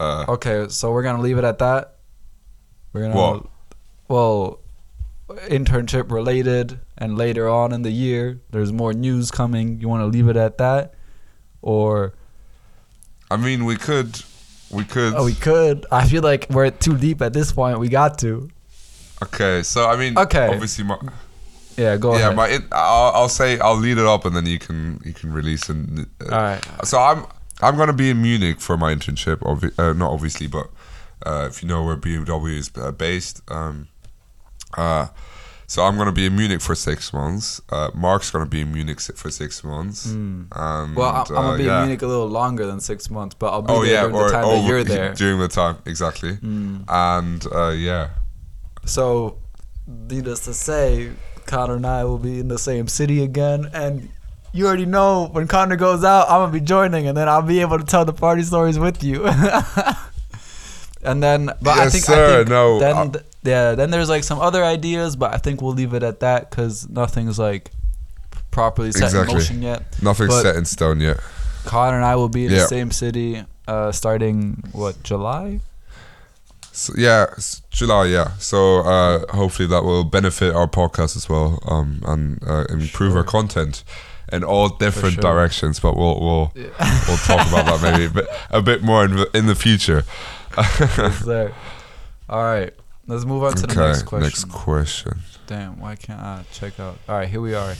[0.00, 1.96] Uh, Okay, so we're gonna leave it at that.
[2.92, 3.46] We're gonna What?
[4.08, 4.58] well,
[5.48, 9.80] internship related, and later on in the year, there's more news coming.
[9.80, 10.94] You want to leave it at that,
[11.62, 12.14] or
[13.30, 14.22] I mean, we could,
[14.70, 15.14] we could.
[15.14, 15.86] oh, we could.
[15.92, 17.78] I feel like we're too deep at this point.
[17.78, 18.48] We got to.
[19.22, 20.48] okay, so I mean, Okay.
[20.48, 20.98] obviously, my,
[21.76, 22.36] Yeah, go yeah, ahead.
[22.36, 22.48] my.
[22.48, 25.68] It, I'll, I'll say I'll lead it up, and then you can you can release
[25.68, 26.06] and.
[26.20, 26.64] Uh, All right.
[26.84, 27.24] So I'm
[27.62, 29.36] I'm gonna be in Munich for my internship.
[29.38, 30.68] Obvi- uh, not obviously, but
[31.24, 33.88] uh, if you know where BMW is uh, based, um,
[34.76, 35.08] uh,
[35.66, 37.60] so I'm gonna be in Munich for six months.
[37.70, 40.06] Uh, Mark's gonna be in Munich for six months.
[40.06, 40.94] And, Hmm.
[40.96, 41.76] Well, I'm, I'm uh, gonna be yeah.
[41.82, 44.16] in Munich a little longer than six months, but I'll be Oh there yeah, during
[44.16, 45.14] or the time over- that you're there.
[45.14, 46.38] During the time exactly.
[46.42, 48.08] And uh, yeah,
[48.84, 49.38] So,
[49.86, 51.12] needless to say,
[51.46, 54.08] Connor and I will be in the same city again, and
[54.52, 57.60] you already know when Connor goes out, I'm gonna be joining, and then I'll be
[57.60, 59.26] able to tell the party stories with you.
[61.02, 62.34] and then, but I think, sir.
[62.34, 65.62] I think No, then, I- yeah, then there's like some other ideas, but I think
[65.62, 67.70] we'll leave it at that because nothing's like
[68.50, 69.32] properly set Exactly.
[69.32, 70.02] in motion yet.
[70.02, 71.18] nothing's But- set in stone yet.
[71.64, 75.60] Connor and I will be in the same city, uh, starting what July.
[76.72, 77.26] So, yeah,
[77.70, 78.06] July.
[78.06, 83.14] Yeah, so uh, hopefully that will benefit our podcast as well, um, and uh, improve
[83.14, 83.84] our content
[84.32, 85.22] in all different sure.
[85.22, 85.80] directions.
[85.80, 89.30] But we'll we'll we'll talk about that maybe a bit, a bit more in the,
[89.34, 90.04] in the future.
[91.24, 91.52] There.
[92.28, 92.72] All right,
[93.06, 94.22] let's move on to the next question.
[94.22, 95.20] next question.
[95.46, 96.98] Damn, why can't I check out?
[97.08, 97.74] All right, here we are.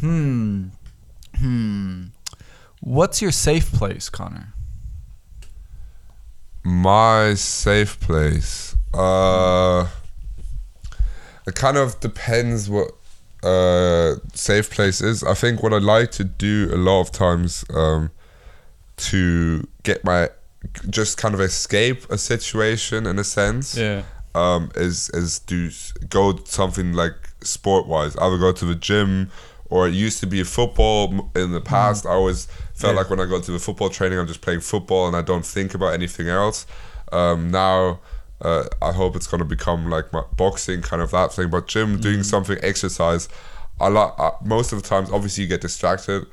[0.00, 0.68] Hmm.
[1.36, 2.04] Hmm.
[2.80, 4.54] What's your safe place, Connor?
[6.64, 8.74] My safe place.
[8.94, 9.88] Uh,
[11.46, 12.92] it kind of depends what
[13.42, 15.22] uh safe place is.
[15.24, 18.10] I think what I like to do a lot of times um
[18.96, 20.28] to get my
[20.90, 24.02] just kind of escape a situation in a sense Yeah.
[24.34, 25.70] um, is is do
[26.10, 28.14] go something like sport wise.
[28.16, 29.30] Either go to the gym
[29.70, 32.04] or it used to be football in the past.
[32.04, 33.00] I always felt Yeah.
[33.00, 35.46] like when I go to the football training, I'm just playing football and I don't
[35.46, 36.66] think about anything else.
[37.12, 38.00] Um, now
[38.42, 41.50] uh, I hope it's gonna become like my boxing kind of that thing.
[41.50, 43.28] But gym, doing something exercise,
[43.80, 45.10] I like uh, most of the times.
[45.10, 46.26] Obviously, you get distracted.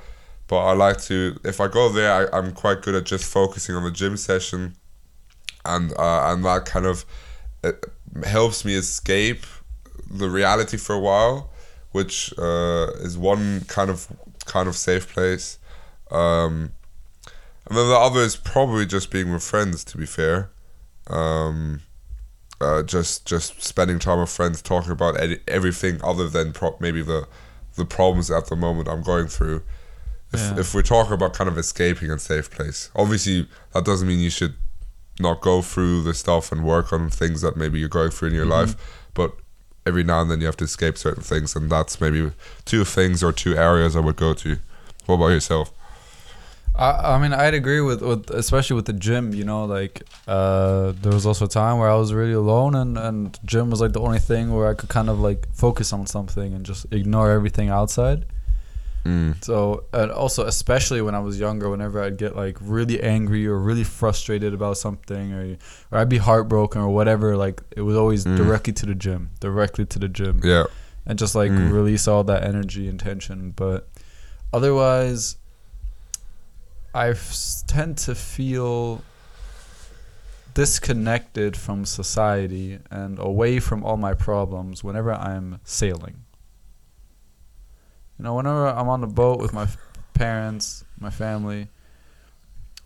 [0.47, 3.75] But I like to, if I go there, I, I'm quite good at just focusing
[3.75, 4.75] on the gym session,
[5.65, 7.05] and uh, and that kind of
[7.63, 7.85] it
[8.23, 9.45] helps me escape
[10.09, 11.49] the reality for a while,
[11.91, 14.07] which uh, is one kind of
[14.45, 15.59] kind of safe place.
[16.11, 16.71] Um,
[17.67, 19.83] and then the other is probably just being with friends.
[19.83, 20.49] To be fair,
[21.07, 21.81] um,
[22.61, 27.01] uh, just just spending time with friends, talking about ed- everything other than pro- maybe
[27.01, 27.27] the
[27.75, 29.63] the problems at the moment I'm going through.
[30.33, 30.59] If, Yeah.
[30.59, 34.29] if we're talking about kind of escaping a safe place, obviously that doesn't mean you
[34.31, 34.55] should
[35.19, 38.33] not go through the stuff and work on things that maybe you're going through in
[38.35, 38.75] your life,
[39.13, 39.33] but
[39.85, 42.31] every now and then you have to escape certain things, and that's maybe
[42.65, 44.57] two things or two areas I would go to.
[45.05, 45.71] What about yourself?
[46.77, 49.33] I, I mean, I'd agree with, with especially with the gym.
[49.33, 52.97] You know, like uh, there was also a time where I was really alone, and
[52.97, 56.05] and gym was like the only thing where I could kind of like focus on
[56.05, 58.25] something and just ignore everything outside.
[59.05, 59.41] Mm.
[59.43, 63.57] So, and also especially when I was younger, whenever I'd get like really angry or
[63.57, 65.57] really frustrated about something, or
[65.91, 68.35] or I'd be heartbroken or whatever, like it was always Mm.
[68.35, 70.65] directly to the gym, directly to the gym Yeah,
[71.05, 71.71] and just like Mm.
[71.71, 73.53] release all that energy and tension.
[73.55, 73.87] But
[74.53, 75.37] otherwise,
[76.97, 77.13] I
[77.67, 79.03] tend to feel
[80.55, 86.25] disconnected from society and away from all my problems whenever I'm sailing.
[88.17, 89.77] You know, whenever I'm on the boat with my f-
[90.15, 91.67] parents, my family,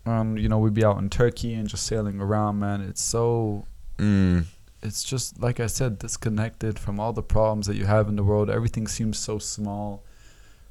[0.04, 2.82] um, you know, we'd be out in Turkey and just sailing around, man.
[2.82, 3.64] It's so
[3.96, 4.44] mm.
[4.82, 8.24] it's just like I said, disconnected from all the problems that you have in the
[8.24, 8.50] world.
[8.50, 10.04] Everything seems so small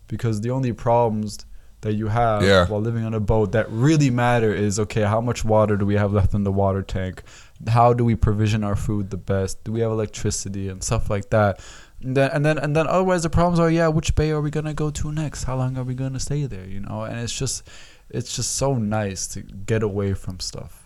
[0.08, 1.44] because the only problems
[1.82, 2.67] that you have Yeah.
[2.67, 5.96] while living on a boat that really matter is okay, how much water do we
[5.96, 7.24] have left in the water tank?
[7.67, 9.63] How do we provision our food the best?
[9.63, 11.60] Do we have electricity and stuff like that?
[12.04, 14.50] And then and then and then otherwise the problems are yeah, which bay are we
[14.52, 15.44] gonna go to next?
[15.44, 16.65] How long are we gonna stay there?
[16.65, 17.67] You know, and it's just
[18.10, 20.78] it's just so nice to get away from stuff.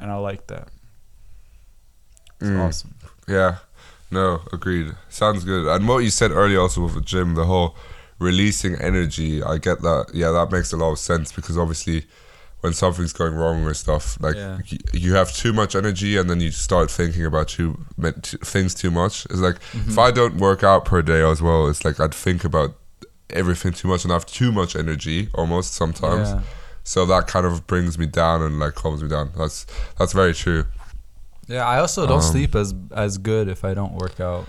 [0.00, 0.68] and I like that.
[2.40, 2.60] It's Mm.
[2.68, 2.94] awesome.
[3.26, 3.56] Yeah,
[4.10, 4.94] no, agreed.
[5.08, 5.66] Sounds good.
[5.66, 7.74] And what you said earlier also with the gym, the whole
[8.18, 10.06] releasing energy, I get that.
[10.14, 12.06] Yeah, that makes a lot of sense because obviously
[12.60, 14.58] when something's going wrong or stuff, like Yeah.
[14.72, 18.74] y- you have too much energy and then you start thinking about too, ma- things
[18.74, 19.24] too much.
[19.26, 19.90] It's like Mm-hmm.
[19.90, 22.74] if I don't work out per day as well, it's like I'd think about
[23.30, 26.30] everything too much and I have too much energy almost sometimes.
[26.30, 26.40] Yeah.
[26.82, 29.30] So that kind of brings me down and like calms me down.
[29.36, 29.66] That's
[29.98, 30.64] that's very true.
[31.46, 34.46] Yeah, I also don't Um, sleep as as good if I don't work out.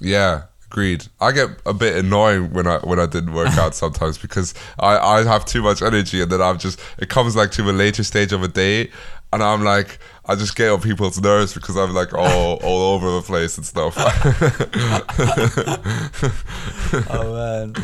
[0.00, 0.42] Yeah,
[0.76, 1.06] agreed.
[1.22, 4.98] I get a bit annoying when I when I didn't work out sometimes because I
[4.98, 8.04] I have too much energy and then I'm just it comes like to a later
[8.04, 8.90] stage of a day
[9.32, 13.10] and I'm like I just get on people's nerves because I'm like all all over
[13.10, 13.94] the place and stuff.
[17.10, 17.74] oh man.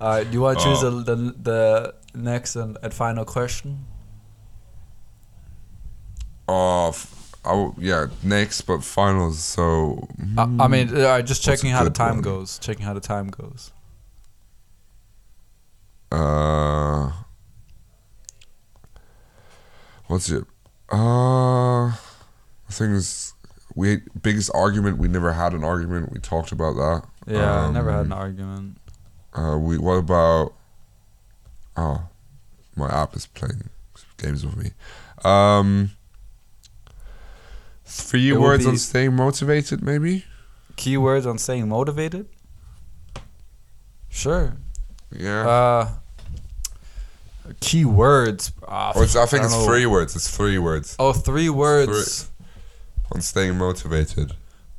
[0.00, 1.00] All right, do you want to choose Oh.
[1.00, 3.84] the, the the next and, and final question?
[6.48, 7.12] oh, f-
[7.46, 9.38] I w- yeah, next but finals.
[9.42, 12.22] So I, I mean, right, just checking how the time one?
[12.22, 12.58] goes.
[12.58, 13.70] Checking how the time goes.
[16.12, 17.10] uh,
[20.06, 20.44] what's it?
[20.90, 21.92] Uh,
[22.66, 23.34] the thing is,
[23.74, 24.98] we biggest argument.
[24.98, 26.12] We never had an argument.
[26.12, 27.02] We talked about that.
[27.26, 28.78] Yeah, I never had Um, an argument.
[29.34, 30.54] Uh, we what about?
[31.76, 32.08] Oh,
[32.74, 33.68] my app is playing
[34.16, 34.70] games with me.
[35.24, 35.90] Um,
[38.00, 40.24] three words on staying motivated, maybe.
[40.76, 42.28] Keywords on staying motivated.
[44.08, 44.56] Sure.
[45.10, 45.48] Yeah.
[45.48, 45.88] Uh,
[47.60, 48.52] keywords.
[48.62, 49.66] Or it's, I think don't it's know.
[49.66, 50.16] three words.
[50.16, 52.30] It's three words Oh, three words.
[53.12, 54.32] on staying motivated.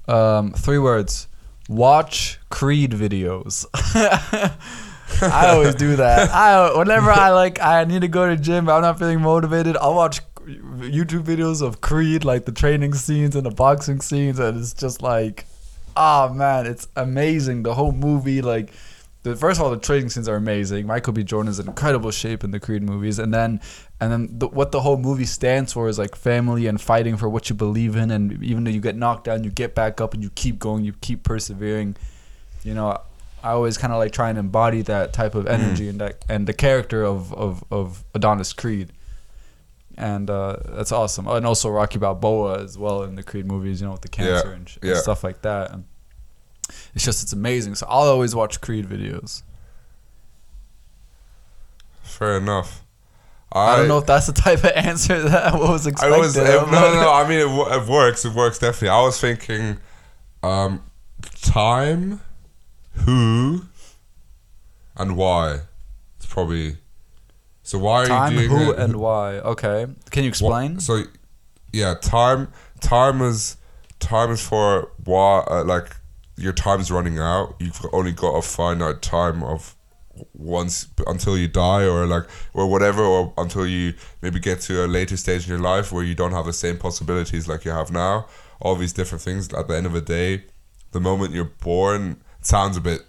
[0.07, 1.27] Um, three words.
[1.69, 3.65] Watch Creed videos.
[5.21, 6.29] I always do that.
[6.29, 9.75] I whenever I like I need to go to gym, but I'm not feeling motivated.
[9.77, 14.59] I'll watch YouTube videos of Creed, like the training scenes and the boxing scenes, and
[14.59, 15.45] it's just like,
[15.95, 17.63] oh man, it's amazing.
[17.63, 18.71] The whole movie, like,
[19.23, 20.87] the first of all, the training scenes are amazing.
[20.87, 21.23] Michael B.
[21.23, 23.59] Jordan is in incredible shape in the Creed movies, and then
[23.99, 27.27] and then the, what the whole movie stands for is like family and fighting for
[27.27, 30.13] what you believe in, and even though you get knocked down, you get back up
[30.13, 31.95] and you keep going, you keep persevering.
[32.63, 33.01] You know,
[33.43, 35.89] I always kind of like try and embody that type of energy mm.
[35.89, 38.93] and that and the character of of of Adonis Creed.
[39.97, 43.81] And uh, that's awesome, and also Rocky Balboa as well in the Creed movies.
[43.81, 45.71] You know, with the cancer and, sh- and stuff like that.
[45.71, 45.85] And
[46.93, 47.73] it's just it's amazing.
[47.75, 49.41] So I'll always watch Creed videos.
[52.03, 52.83] Fair enough.
[53.51, 56.43] I, don't know if that's the type of answer that I was I was uh,
[56.43, 57.13] no, no, no.
[57.13, 58.25] I mean, it, it works.
[58.25, 58.89] It works definitely.
[58.89, 59.79] I was thinking,
[60.43, 60.83] um,
[61.41, 62.21] time,
[63.05, 63.63] who,
[64.95, 65.61] and why.
[66.17, 66.77] It's probably.
[67.67, 68.79] So why are Time, you doing who, it?
[68.79, 69.39] and why.
[69.39, 70.79] Okay, can you explain?
[70.79, 71.03] So,
[71.73, 72.47] yeah, time.
[72.79, 73.57] Time is
[73.99, 75.43] time is for why.
[75.51, 75.93] Uh, like
[76.37, 77.57] your time's running out.
[77.59, 79.75] You've only got a finite time of
[80.33, 84.87] once until you die or like or whatever or until you maybe get to a
[84.87, 87.91] later stage in your life where you don't have the same possibilities like you have
[87.91, 88.25] now
[88.61, 90.43] all these different things at the end of the day
[90.91, 93.01] the moment you're born sounds a bit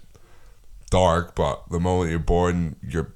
[0.91, 3.11] dark but the moment you're born your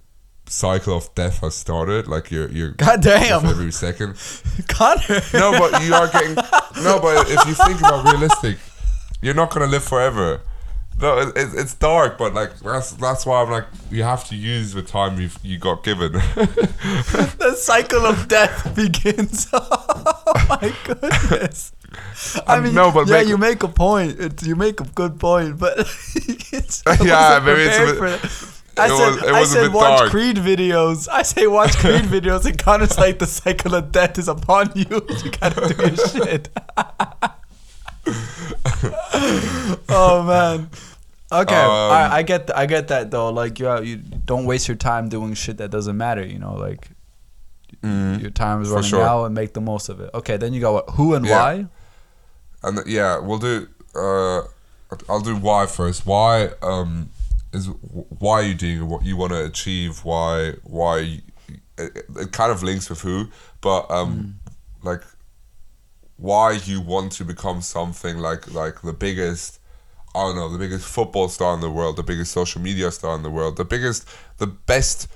[0.54, 4.16] cycle of death has started like you're you're God damn, every second
[4.68, 5.22] Connor.
[5.34, 6.36] no but you are getting
[6.84, 8.58] no but if you think about realistic
[9.22, 10.42] you're not gonna live forever
[11.02, 14.36] no it, it, it's dark but like that's that's why i'm like you have to
[14.36, 16.12] use the time you you got given
[17.42, 19.48] the cycle of death begins.
[19.54, 21.72] oh my goodness.
[22.48, 24.20] I mean, no, but yeah, make- you make a point.
[24.20, 28.53] It's, you make a good point, but it's, Yeah, maybe it's a bit-.
[28.78, 30.10] I said, was- I said watch dark.
[30.12, 31.08] Creed videos.
[31.12, 34.86] I say watch Creed videos, and Connor's like the cycle of death is upon you.
[35.24, 36.50] You gotta do your shit.
[39.90, 40.70] oh man.
[41.32, 43.30] Okay, Um, I, I get th- I get that though.
[43.30, 46.26] Like you, you don't waste your time doing shit that doesn't matter.
[46.26, 46.90] You know, like
[47.82, 48.22] Mm.
[48.22, 49.02] your time is running sure.
[49.04, 50.10] out and make the most of it.
[50.14, 50.90] Okay, then you got what?
[50.92, 51.40] Who and Yeah.
[51.42, 51.66] why?
[52.66, 54.42] and yeah we'll do uh
[55.10, 57.10] i'll do why first why um
[57.54, 57.68] is
[58.20, 61.22] why are you doing what you want to achieve why why you,
[61.78, 63.28] it, it kind of links with who
[63.62, 64.40] but um
[64.84, 65.02] like
[66.18, 69.60] why you want to become something like like the biggest
[70.16, 73.16] I don't know the biggest football star in the world, the biggest social media star
[73.16, 75.08] in the world, the biggest, the best.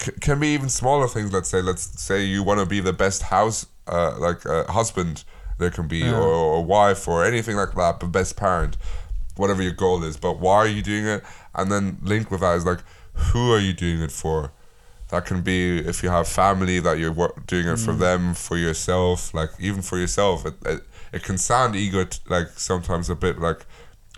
[0.00, 1.34] c- Can be even smaller things.
[1.34, 5.24] Let's say, let's say you want to be the best house, uh, like uh, husband
[5.58, 6.14] there can be, Yeah.
[6.16, 6.22] or,
[6.54, 8.00] or wife, or anything like that.
[8.00, 8.78] But best parent,
[9.36, 10.16] whatever your goal is.
[10.16, 11.22] But why are you doing it?
[11.54, 12.80] And then link with that is like,
[13.14, 14.52] who are you doing it for?
[15.10, 17.98] that can be if you have family that you're doing it for Mm.
[17.98, 20.44] them, for yourself, like even for yourself.
[20.44, 20.82] It, it,
[21.12, 23.64] it can sound ego like sometimes a bit like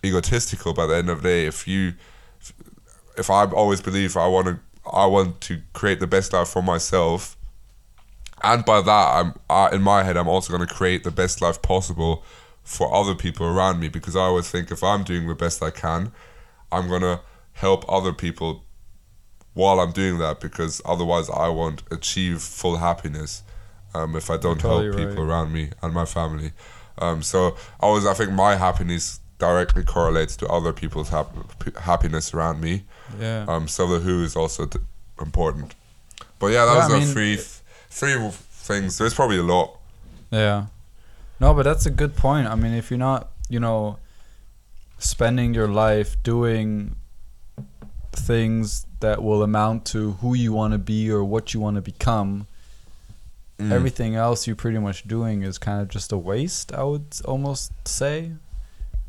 [0.05, 1.95] egotistical, but at the end of the day, if you
[3.16, 4.59] if I always believe I want to
[4.93, 7.37] I want to create the best life for myself,
[8.43, 11.40] and by that I'm I, in my head I'm also going to create the best
[11.40, 12.25] life possible
[12.64, 15.71] for other people around me because I always think if I'm doing the best I
[15.71, 16.11] can,
[16.72, 17.20] I'm going to
[17.54, 18.64] help other people
[19.54, 23.42] while I'm doing that because otherwise I won't achieve full happiness
[23.94, 26.52] um, if I don't help people around me and my family.
[26.98, 32.33] Um, so I always I think my happiness directly correlates to other people's hap- happiness
[32.35, 32.85] around me.
[33.18, 33.44] Yeah.
[33.48, 34.78] Um, so the who is also t-
[35.20, 35.74] important.
[36.38, 37.37] But yeah, that Yeah, was I the mean- three
[37.90, 38.98] three things.
[38.98, 39.78] There's probably a lot.
[40.30, 40.66] Yeah.
[41.40, 42.46] No, but that's a good point.
[42.46, 43.98] I mean, if you're not, you know,
[45.01, 46.95] spending your life doing
[48.13, 51.83] things that will amount to who you want to be or what you want to
[51.83, 52.47] become,
[53.59, 53.73] Mm.
[53.73, 57.73] everything else you're pretty much doing is kind of just a waste, I would almost
[57.87, 58.33] say.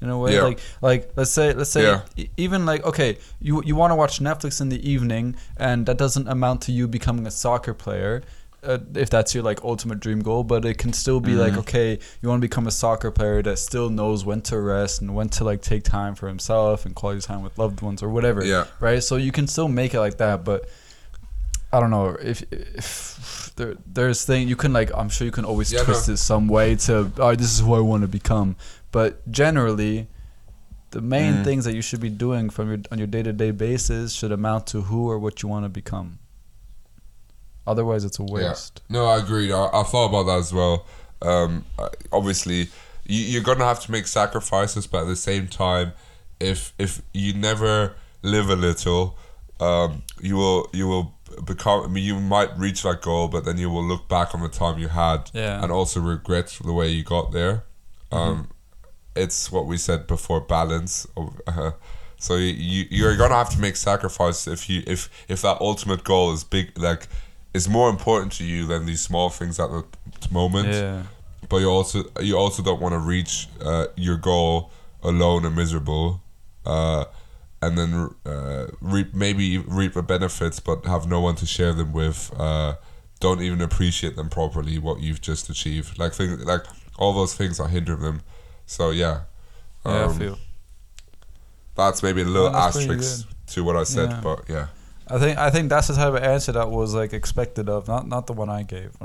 [0.01, 0.41] In a way, Yeah.
[0.41, 2.01] like like let's say let's say Yeah.
[2.35, 6.27] even like okay, you you want to watch Netflix in the evening, and that doesn't
[6.27, 8.23] amount to you becoming a soccer player,
[8.63, 10.43] uh, if that's your like ultimate dream goal.
[10.43, 11.59] But it can still be like Mhm.
[11.59, 15.15] okay, you want to become a soccer player that still knows when to rest and
[15.15, 18.43] when to like take time for himself and quality time with loved ones or whatever.
[18.45, 18.65] Yeah.
[18.79, 19.03] Right.
[19.03, 20.69] So you can still make it like that, but
[21.73, 25.45] I don't know if if there there's thing you can like I'm sure you can
[25.45, 26.13] always Yeah, twist no.
[26.13, 28.55] it some way to oh this is who I want to become,
[28.91, 30.07] but generally.
[30.93, 31.43] The main Mm.
[31.45, 34.33] things that you should be doing from your on your day to day basis should
[34.33, 36.19] amount to who or what you want to become.
[37.71, 38.81] Otherwise, it's a waste.
[38.89, 39.51] No, I agree.
[39.51, 40.85] I, I thought about that as well.
[41.21, 41.65] Um,
[42.11, 42.67] obviously,
[43.05, 45.93] you, you're gonna have to make sacrifices, but at the same time,
[46.39, 49.17] if if you never live a little,
[49.59, 51.13] um, you will you will
[51.45, 51.83] become.
[51.83, 54.49] I mean, you might reach that goal, but then you will look back on the
[54.49, 55.63] time you had, Yeah.
[55.63, 57.63] and also regret the way you got there.
[58.11, 58.49] Um,
[59.15, 61.71] it's what we said before balance of, uh,
[62.17, 66.03] so you, you you're gonna have to make sacrifices if you if if that ultimate
[66.03, 67.07] goal is big like
[67.53, 69.83] is more important to you than these small things at the
[70.31, 71.03] moment Yeah.
[71.49, 74.71] but you also you also don't want to reach uh, your goal
[75.03, 76.21] alone and miserable
[76.65, 77.05] uh,
[77.61, 81.91] and then uh, reap maybe reap the benefits but have no one to share them
[81.93, 82.75] with uh,
[83.19, 86.63] don't even appreciate them properly what you've just achieved like things like
[86.97, 88.21] all those things are hindering them
[88.65, 89.21] so yeah
[89.85, 90.37] Yeah, I um, feel.
[91.75, 94.21] that's maybe a little asterisk to what I said Yeah.
[94.23, 94.67] but yeah
[95.13, 98.07] I think I think that's the type of answer that was like expected of, not
[98.07, 98.91] not the one I gave.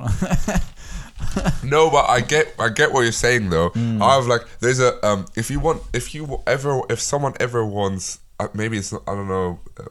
[1.64, 3.70] No, but I get I get what you're saying though.
[3.70, 4.02] Mm.
[4.02, 7.64] I have like there's a um if you want if you ever if someone ever
[7.64, 9.84] wants uh, maybe it's not, I don't know uh,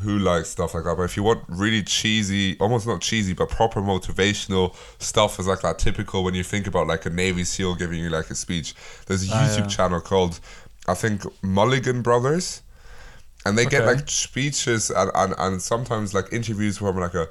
[0.00, 3.48] who likes stuff like that, but if you want really cheesy, almost not cheesy, but
[3.48, 7.76] proper motivational stuff is like that typical when you think about like a Navy SEAL
[7.76, 8.74] giving you like a speech.
[9.06, 9.66] There's a Ah, YouTube yeah.
[9.68, 10.40] channel called
[10.88, 12.62] I think Mulligan Brothers.
[13.44, 17.26] And they get like speeches and, and, and sometimes like interviews from like a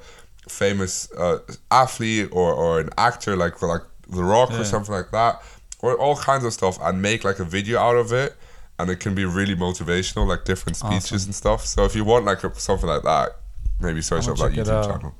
[0.48, 1.38] famous uh,
[1.70, 4.60] athlete or, or an actor like like The Rock Yeah.
[4.60, 5.42] or something like that,
[5.80, 8.36] or all kinds of stuff, and make like a video out of it,
[8.78, 11.28] and it can be really motivational, like different speeches Awesome.
[11.28, 11.64] and stuff.
[11.66, 13.36] So if you want like a, something like that,
[13.80, 14.84] maybe search up that YouTube out.
[14.90, 15.14] channel.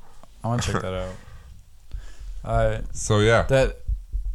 [0.44, 1.14] I want to check that out.
[2.44, 3.78] All right, So yeah, that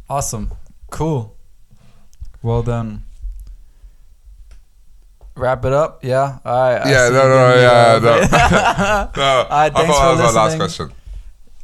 [0.08, 0.50] awesome,
[0.90, 1.36] cool.
[2.42, 3.04] Well done.
[5.38, 6.38] Wrap it up, yeah.
[6.44, 6.78] All right.
[6.78, 9.10] I yeah, no, no, didn't, yeah, uh, no.
[9.22, 10.92] no I thought thanks that for was my last question.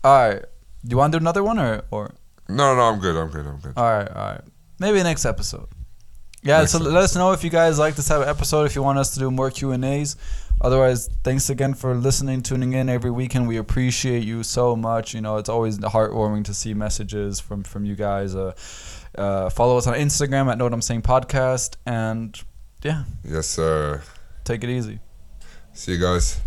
[0.02, 0.42] All right.
[0.84, 2.14] Do you want to do another one or or?
[2.48, 3.16] No, no, I'm good.
[3.16, 3.46] I'm good.
[3.46, 3.72] I'm good.
[3.76, 4.40] All right, all right.
[4.78, 5.66] Maybe next episode.
[6.42, 6.92] Yeah, Next so episode.
[6.92, 8.64] let us know if you guys like this type of episode.
[8.64, 10.16] If you want us to do more Q and A's.
[10.60, 13.48] Otherwise, thanks again for listening, tuning in every weekend.
[13.48, 15.14] We appreciate you so much.
[15.14, 18.34] You know, it's always heartwarming to see messages from from you guys.
[18.34, 18.52] Uh,
[19.16, 22.40] uh, follow us on Instagram at Know What I'm Saying Podcast, and
[22.84, 24.02] yeah, Yes, sir.
[24.44, 25.00] take it easy.
[25.72, 26.40] See you guys.